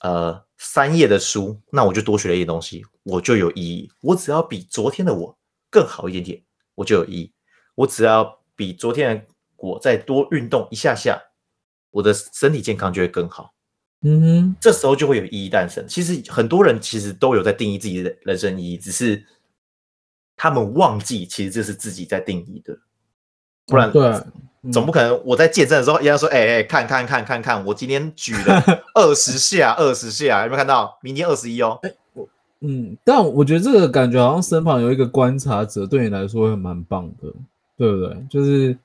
[0.00, 3.90] 呃三页的书，那我就多学了一点东西，我就有意义。
[4.00, 5.36] 我只要比昨天的我
[5.76, 6.42] 更好一点点，
[6.74, 7.32] 我就有意义。
[7.74, 9.24] 我只要比昨天的
[9.56, 11.20] 我再多运动一下下，
[11.90, 13.52] 我的身体健康就会更好。
[14.00, 15.86] 嗯哼，这时候就会有意义诞生。
[15.86, 19.22] 其实很多人其实都有在定义自己的人生意义，只是。
[20.38, 22.78] 他们忘记，其实这是自己在定义的，
[23.64, 24.22] 不然对，
[24.70, 28.62] 总不可能我在健身的时候，人家说：“哎、欸、哎、欸，看看看看看，我今天举了
[28.92, 30.98] 二十下，二十下，有没有看到？
[31.00, 31.78] 明天二十一哦。
[31.84, 31.96] 欸”
[32.60, 37.32] 嗯，但我觉得这个感觉好像身旁有一个观察者，对你来说会蛮棒的，
[37.76, 38.16] 对不对？
[38.28, 38.76] 就是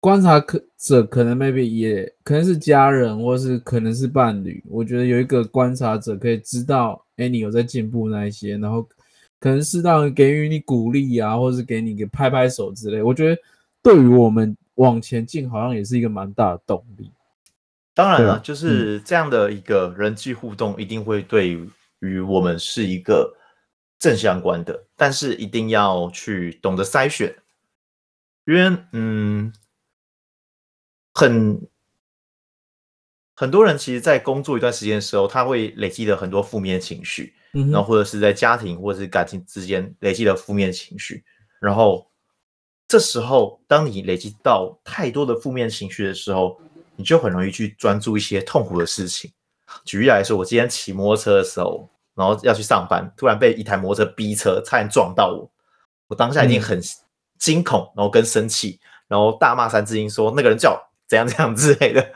[0.00, 0.44] 观察
[0.78, 4.62] 者可能 maybe 也可能是家人，或是可能是伴侣。
[4.68, 8.86] 我觉得有一个观察者可以知道，哎、欸，你有在进步那一些，然后。
[9.38, 13.40] 可能适当给予你鼓励啊，或者是给你个拍拍手之类，我觉得
[13.82, 17.10] 对于我们往前进，好像也是一个蛮大的动力。
[17.94, 21.50] 当然了，啊、就是这样的一个人际互动，一定会对
[22.00, 23.36] 于我们是一个
[23.98, 27.34] 正相关的，但是一定要去懂得筛选，
[28.44, 29.52] 因为嗯，
[31.12, 31.68] 很
[33.34, 37.34] 很多人其实，在工作一段时间的时候，他会累积了很多负面情绪。
[37.72, 41.24] 然后或者是在家庭或者是感情之间累积的负面情绪，
[41.58, 42.06] 然后
[42.86, 46.60] 这时候当你累积到太多的负面情绪的时候，
[46.96, 49.32] 你就很容易去专注一些痛苦的事情。
[49.84, 55.50] 举例来说，我今天骑摩托车的时候，然后要去上班，突然被一台摩托车逼车，差点撞到我，
[56.08, 56.80] 我当下一定很
[57.38, 62.12] 惊恐，然后跟生气，然后大骂三字经，说那个人叫怎样怎样之类的，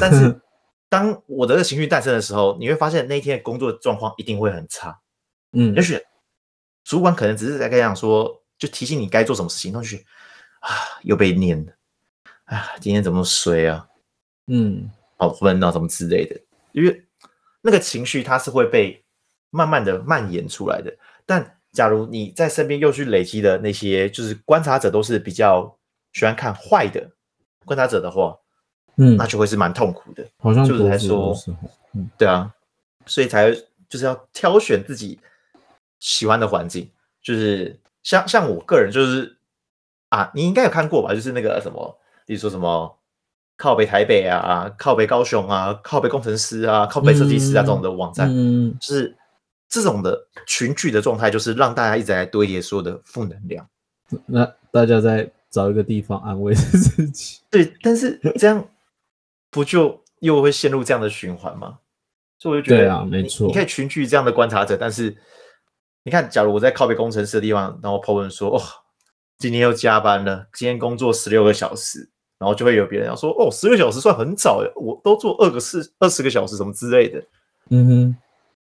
[0.00, 0.40] 但是。
[0.86, 4.96] 当我的这情绪诞生的时候，你会发现那一天的工作状况一定会很差。
[5.50, 6.00] 嗯，也许
[6.84, 9.96] 主管可能只是在跟你讲说，就提醒你该做什么事情，然后就
[10.60, 10.70] 啊
[11.02, 11.72] 又被念了，
[12.44, 13.88] 啊今天怎么衰啊？
[14.46, 16.40] 嗯，好闷啊，什么之类的。
[16.74, 17.06] 因为
[17.62, 19.02] 那个情绪它是会被
[19.48, 20.94] 慢慢的蔓延出来的。
[21.24, 25.74] 但假如你在身边又去累积的那些，就是观察者都是比较
[26.12, 27.10] 喜欢看坏的
[27.64, 28.36] 观察者的话。
[28.96, 31.34] 嗯，那就会是蛮痛苦的，好像就是来说，
[31.94, 32.54] 嗯，对啊，
[33.06, 33.50] 所以才
[33.88, 35.18] 就是要挑选自己
[35.98, 36.88] 喜欢的环境，
[37.20, 39.36] 就是像像我个人就是
[40.10, 41.12] 啊，你应该有看过吧？
[41.12, 42.96] 就是那个什么，比如说什么
[43.56, 49.16] 靠北台北啊，靠北高雄啊，靠北工程师啊，靠北设计师啊这种的网站，嗯，就是
[49.68, 53.68] 这种的群聚的状态，就是让大家一直在堆叠所有的负能量，
[54.26, 58.66] 那大家在找一个地方安慰自己， 对，但是这样。
[59.50, 61.78] 不就又会陷入这样的循环吗？
[62.40, 65.16] 所以我就觉得，对啊，没错，你可以群聚这样的观察者，但是
[66.02, 68.60] 你看，假如我在靠北工程师的地方，然后 po 文说，哦，
[69.38, 72.10] 今天又加班了，今天工作十六个小时，
[72.44, 77.24] 然后就会有别人要说，哦，十六小时算很早，我都做二个四二十个小时，什么之类的，
[77.70, 78.16] 嗯哼，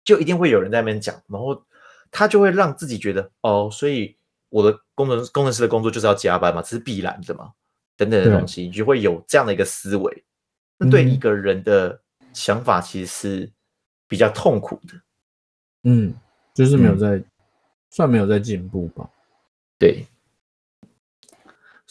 [0.04, 1.64] 就一定会有人在那边讲，然后
[2.12, 4.14] 他就会让自己觉得，哦，所以
[4.50, 7.54] 我的工程工程师的工作就是要加班嘛，这是必然的嘛，
[7.96, 10.24] 等等的东西，你就会有这样的一个思维。
[10.78, 11.98] 那对一个人的
[12.34, 13.52] 想法其实是
[14.08, 14.94] 比较痛苦的，
[15.84, 16.14] 嗯，
[16.54, 17.26] 就是没有在、嗯、
[17.90, 19.10] 算没有在进步吧，
[19.80, 20.06] 对，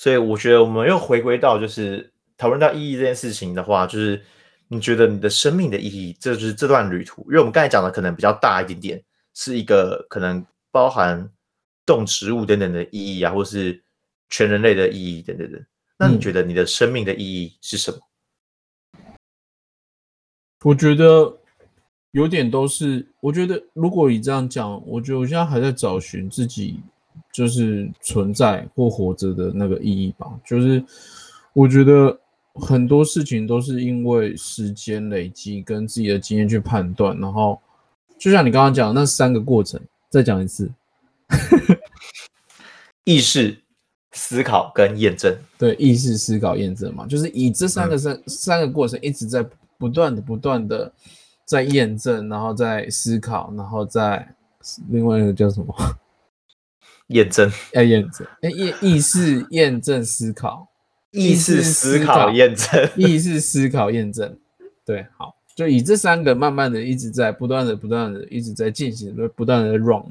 [0.00, 4.24] 所以我觉得我们又回归到就是讨论到意义这件事情的话，就是
[4.66, 11.30] 你觉得你的生命的意义，这就是这段旅途，因为我们刚才讲的可能比较大一点点，是一个可能包含
[11.84, 13.78] 动植物等等的意义啊，或是
[14.30, 15.62] 全人类的意义等等的，
[15.98, 17.98] 那你觉得你的生命的意义是什么？
[20.64, 21.36] 我觉得
[22.12, 26.80] 有点都是，我觉得如果你这样讲，我觉得我现在还在找寻自己
[27.32, 30.26] 就是存在或活着的那个意义吧。
[30.44, 30.84] 就是
[31.52, 32.18] 我觉得
[32.54, 37.60] 很多事情都是因为时间累积跟自己的经验去判断，然后
[38.18, 40.70] 就像你刚刚讲的那三个过程，再讲一次，
[43.04, 43.56] 意识、
[44.12, 45.36] 思考跟验证。
[45.58, 49.44] 对，意识、思考、验证嘛，就是以这三个三、嗯、三个过程一直在。
[49.80, 50.92] 不断的、不断的
[51.46, 54.28] 在验证，然后在思考，然后在
[54.90, 55.74] 另外一个叫什么？
[57.10, 58.26] 验证，要验证。
[58.42, 60.68] 哎，意意识验证思考，
[61.12, 64.36] 意识思考验证，意识思考验证。
[64.84, 70.02] 对，好，就以这三个慢慢的一直在不断的、不断的一直在进行，不断的 run。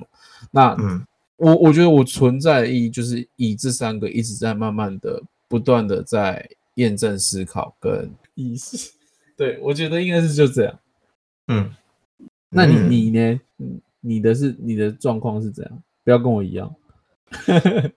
[0.51, 1.05] 那，嗯，
[1.37, 8.91] 我我觉得我存在的意义就是以这三个一直在慢慢的、不断的在验证思考跟意识。
[9.35, 10.79] 对，我觉得应该是就这样。
[11.47, 11.69] 嗯，
[12.49, 13.39] 那你你呢？
[13.57, 15.83] 嗯，你的是你的状况是怎样？
[16.03, 16.73] 不要跟我一样。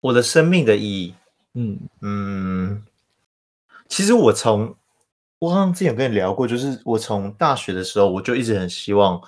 [0.00, 1.14] 我的生命的意义，
[1.54, 1.78] 嗯。
[2.00, 2.84] 嗯，
[3.88, 4.76] 其实我从。
[5.38, 9.20] 我好像之前有跟你聊过，就是我从大学的时候，我就一直很希望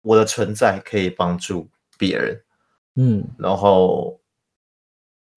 [0.00, 2.42] 我的存在可以帮助别人，
[2.94, 4.18] 嗯，然后，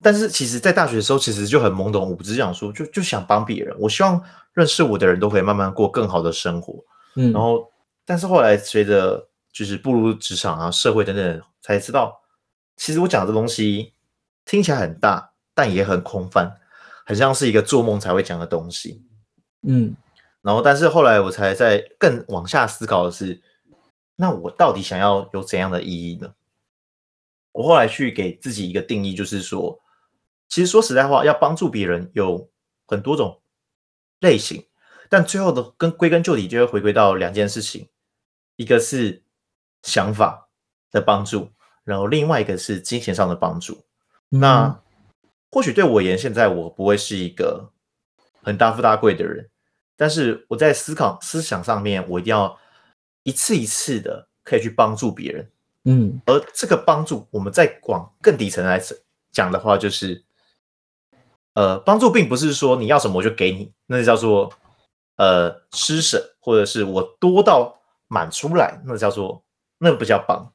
[0.01, 6.81] 但是其实，在大学的时候，其实就很懵懂无知，想说就就想帮别人，我希望认识我的人都可以慢慢过更好的生活，
[7.17, 7.69] 嗯，然后，
[8.05, 12.22] 但是后来随着就是步入职场啊、社会等等，才知道，
[12.75, 13.93] 其实我讲的东西
[14.45, 16.59] 听起来很大，但也很空泛，
[17.05, 19.03] 很像是一个做梦才会讲的东西。
[19.61, 19.95] 嗯，
[20.41, 23.41] 然后，但是后来我才在更往下思考的是，
[24.15, 26.33] 那我到底想要有怎样的意义呢？
[27.53, 29.79] 我后来去给自己一个定义，就是说，
[30.49, 32.49] 其实说实在话，要帮助别人有
[32.87, 33.41] 很多种
[34.19, 34.67] 类型，
[35.07, 37.87] 但最后的跟归根究底就会回归到两件事情，
[38.55, 39.23] 一个是
[39.83, 40.49] 想法
[40.91, 41.51] 的帮助，
[41.83, 43.83] 然后另外一个是金钱上的帮助。
[44.31, 44.79] 嗯、那
[45.51, 47.69] 或许对我而言，现在我不会是一个
[48.41, 49.49] 很大富大贵的人。
[49.95, 52.57] 但是我在思考思想上面，我一定要
[53.21, 55.51] 一次一次的可以去帮助别人，
[55.85, 58.81] 嗯，而这个帮助，我们再往更底层来
[59.31, 60.23] 讲的话，就是，
[61.53, 64.51] 呃，帮助并不是说你要什么我就给你，那叫做
[65.17, 69.43] 呃施舍，或者是我多到满出来，那叫做
[69.77, 70.51] 那不叫帮，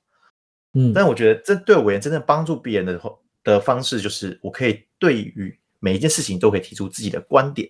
[0.79, 3.01] 嗯，但我觉得这对我而言真正帮助别人的
[3.43, 7.69] 的方式，就是我可以对于每一件事情都可以提出自己的观点，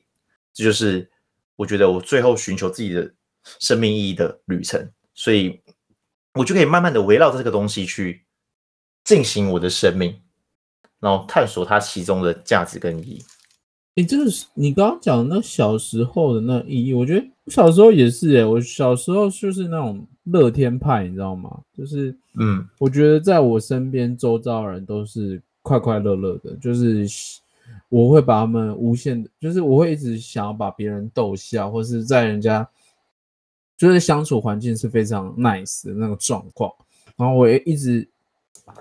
[0.53, 1.11] 这就是。
[1.59, 3.12] 我觉得我最后寻求自己的
[3.59, 5.61] 生命意义的旅程，所以
[6.35, 8.25] 我就可以慢慢的围绕着这个东西去
[9.03, 10.14] 进行我的生命，
[11.01, 13.25] 然后探索它其中的价值跟意义。
[13.94, 21.61] 你这个是你刚刚讲的那小时候的那意义，我觉得我小时候也是诶，我小时候就是那种乐天派，你知道吗？
[21.77, 27.07] 就是嗯，我觉得在我身边周遭的人都是快快乐乐的，就是。
[27.91, 32.67] 我会把他们无限的，就是我会一直想要把别人逗笑，或是在人家
[33.79, 36.71] 就是相处环境是非常 nice 的那种状况，
[37.17, 38.07] 然后我也一直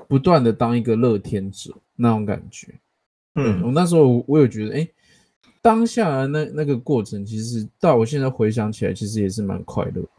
[0.09, 2.73] 不断的当一个乐天者那种感觉。
[3.35, 4.87] 嗯，我那时候我有觉得，哎，
[5.61, 10.09] 当下的那那个过程，其实到我现在回想起来，其实也是蛮快乐的。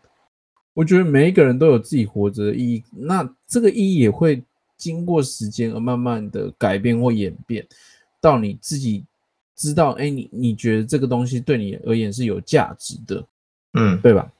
[0.78, 4.40] 我觉得每一个人都有自己活着的意义，那这个意义也会
[4.76, 7.66] 经过时间而慢慢的改变或演变。
[8.20, 9.04] 到你自己
[9.56, 13.26] 知道，哎，你你觉得这个东西对你而言是有价值的，
[13.74, 14.30] 嗯，对吧？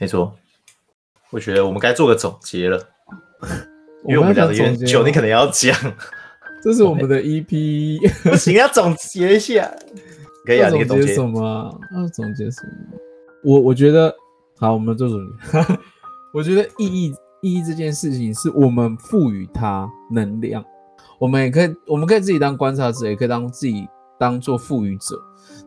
[0.00, 0.36] 没错，
[1.30, 2.84] 我觉得我们该做个总结了，
[4.08, 5.72] 因为我们讲的有点久，你可能要讲，
[6.64, 9.72] 这是我们的 EP， 不行，要总结一下，
[10.44, 11.80] 可以啊，你总结什么？
[11.94, 12.98] 要总结什么？
[13.44, 14.12] 我我觉得，
[14.58, 15.76] 好，我们做总结。
[16.32, 20.64] 我觉得意义意义这件事情，是我们赋予它能量。
[21.18, 23.86] 我们也可以，我们可以自己当观察者，也可以当自己
[24.18, 25.18] 当做赋予者。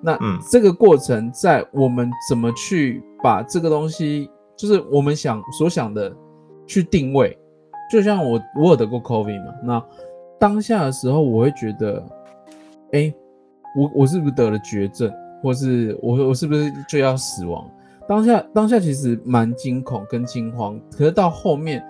[0.01, 0.17] 那
[0.49, 6.15] 这个过程，在我们怎么去把这个东西，就是我们想所想的
[6.67, 7.37] 去定位。
[7.91, 9.85] 就像我，我有得过 COVID 嘛，那
[10.39, 12.03] 当下的时候，我会觉得，
[12.91, 13.13] 哎，
[13.75, 17.67] 我我是不是得了绝症，或是我我是不是就要死亡？
[18.09, 21.81] 当下当下其实蛮惊恐跟惊慌，可是到后面。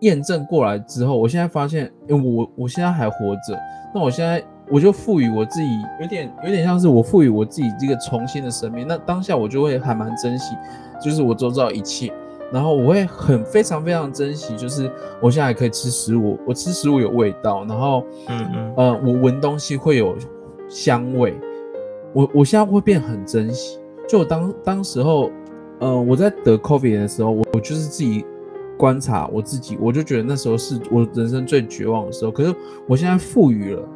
[0.00, 3.56] 验证过来之后，我现在发现，我我现在还活着，
[3.94, 5.68] 那我现在我就赋予我自己，
[6.00, 8.84] 有点有点像是我赋予我自己这个重新的生命。
[8.84, 10.56] 那当下我就会还蛮珍惜，
[11.00, 12.12] 就是我周遭一切，
[12.52, 20.16] 然后我会很非常非常珍惜，就是我现在还可以吃食物，我吃食物有味道，然后嗯嗯呃，我闻东西会有
[20.68, 21.32] 香味，
[22.12, 23.78] 我我现在会变很珍惜。
[24.08, 25.30] 就当当时候，
[25.82, 28.24] 呃，我在得 COVID 的时候，我我就是自己。
[28.78, 32.32] 观察我自己，我就觉得那时候是我人生最绝望的时候。
[32.32, 32.52] 可是
[32.88, 33.88] 我现在赋予了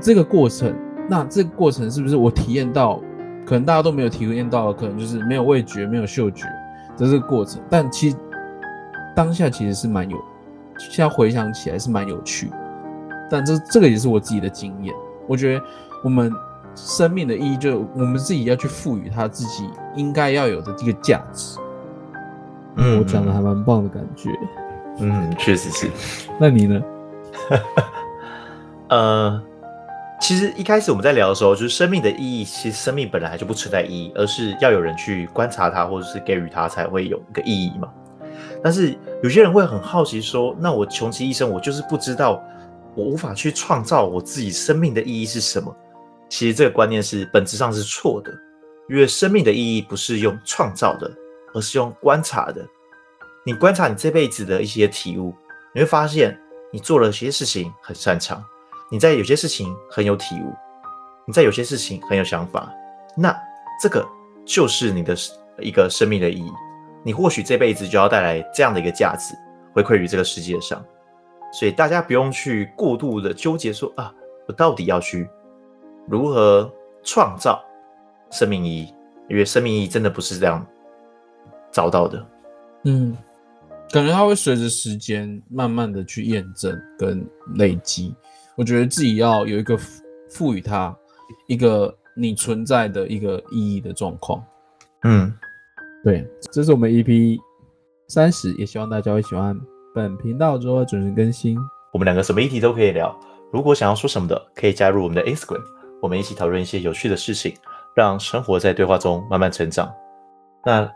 [0.00, 0.72] 这个过程，
[1.08, 3.00] 那这个过程是不是我体验到？
[3.44, 6.44] 可能大家都没有体验到，可能就是没有味觉、没有嗅觉
[6.96, 7.60] 的这个过程。
[7.68, 8.16] 但其实
[9.16, 10.16] 当下其实是蛮有，
[10.78, 12.48] 现在回想起来是蛮有趣。
[13.28, 14.94] 但这这个也是我自己的经验。
[15.26, 15.64] 我觉得
[16.04, 16.32] 我们
[16.76, 19.68] 生命的意义，就我们自己要去赋予它自己
[19.98, 21.58] 应该要有的这个价值。
[22.76, 24.30] 嗯，我讲的还蛮棒的感觉。
[25.00, 25.90] 嗯，确实是。
[26.40, 26.80] 那你呢？
[28.88, 29.42] 呃，
[30.20, 37.88] 其实一开始我们在聊的时候，就是生命的意义，其实生命本来就不存在意义，而是要有人去观察它，或者是给予它，才会有一个意义嘛。
[38.62, 42.42] 但是有些人会很好奇说，那我穷其一生，我就是不知道，
[42.94, 45.74] 我无法去创造我自己生命的意义是什么。
[46.28, 48.32] 其实这个观念是本质上是错的，
[48.88, 51.10] 因为生命的意义不是用创造的，
[51.54, 52.66] 而是用观察的。
[53.44, 55.34] 你观察你这辈子的一些体悟，
[55.74, 56.38] 你会发现
[56.72, 58.44] 你做了些事情很擅长，
[58.90, 60.52] 你在有些事情很有体悟，
[61.26, 62.70] 你在有些事情很有想法，
[63.16, 63.34] 那
[63.80, 64.06] 这个
[64.44, 65.16] 就是你的
[65.60, 66.50] 一个生命的意义。
[67.04, 69.34] 你或许这辈子就要带来这样的一个价值
[69.72, 70.84] 回馈于这个世界上，
[71.52, 74.12] 所以大家不用去过度的纠结说啊，
[74.46, 75.28] 我到底要去
[76.06, 76.70] 如何
[77.02, 77.64] 创造
[78.30, 78.94] 生命意义？
[79.28, 80.66] 因为生命意义真的不是这样
[81.72, 82.26] 找到的。
[82.84, 83.16] 嗯。
[83.90, 88.14] 感觉它会随着时间慢慢的去验证跟累积。
[88.54, 89.78] 我觉得自己要有一个
[90.28, 90.94] 赋予它
[91.46, 94.44] 一个你存在的一个意义的状况。
[95.04, 95.32] 嗯，
[96.04, 97.38] 对，这是我们 EP
[98.08, 99.58] 三十，也希望大家会喜欢。
[99.94, 101.56] 本频道之后会准时更新。
[101.94, 103.18] 我们两个什么议题都可以聊。
[103.50, 105.62] 如果想要说什么的，可以加入我们的 Instagram，
[106.02, 107.54] 我们一起讨论一些有趣的事情，
[107.98, 109.92] 让生活在对话中慢慢成长。
[110.64, 110.90] 那。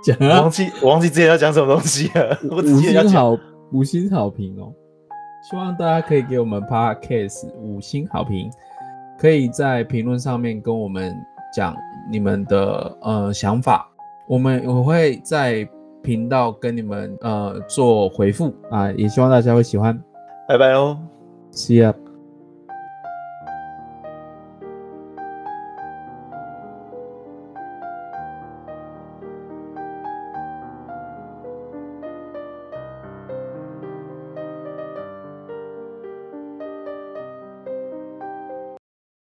[0.00, 2.38] 讲啊、忘记我忘记之前要讲什么东西了。
[2.48, 3.36] 我五星好
[3.72, 4.72] 五星好评哦，
[5.42, 8.48] 希望大家可以给我们 Podcast 五星好评，
[9.18, 11.12] 可以在评论上面跟我们
[11.52, 11.74] 讲
[12.08, 13.90] 你们的呃想法，
[14.28, 15.68] 我们我会在
[16.00, 20.00] 频道跟你们呃做回复啊，也希望大家会喜欢。
[20.46, 20.96] 拜拜哦
[21.50, 22.07] ，See ya。